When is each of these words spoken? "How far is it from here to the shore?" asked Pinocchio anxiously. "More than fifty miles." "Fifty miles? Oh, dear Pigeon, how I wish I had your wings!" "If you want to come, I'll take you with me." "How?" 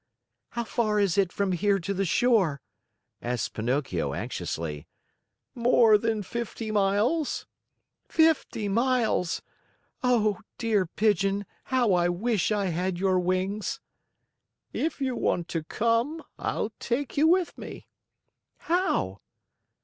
"How 0.53 0.63
far 0.63 0.99
is 0.99 1.15
it 1.15 1.31
from 1.31 1.51
here 1.51 1.77
to 1.77 1.93
the 1.93 2.05
shore?" 2.05 2.59
asked 3.21 3.53
Pinocchio 3.53 4.15
anxiously. 4.15 4.87
"More 5.53 5.95
than 5.95 6.23
fifty 6.23 6.71
miles." 6.71 7.45
"Fifty 8.09 8.67
miles? 8.67 9.43
Oh, 10.01 10.39
dear 10.57 10.87
Pigeon, 10.87 11.45
how 11.65 11.93
I 11.93 12.09
wish 12.09 12.51
I 12.51 12.65
had 12.73 12.97
your 12.97 13.19
wings!" 13.19 13.79
"If 14.73 15.01
you 15.01 15.15
want 15.15 15.47
to 15.49 15.63
come, 15.63 16.23
I'll 16.39 16.71
take 16.79 17.15
you 17.15 17.27
with 17.27 17.55
me." 17.55 17.85
"How?" 18.57 19.21